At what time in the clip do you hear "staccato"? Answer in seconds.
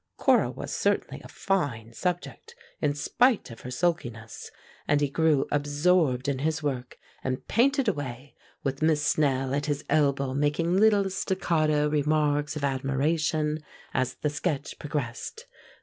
11.11-11.87